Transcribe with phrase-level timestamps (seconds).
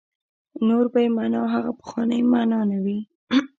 [0.67, 2.99] نور به یې معنا هغه پخوانۍ معنا نه وي.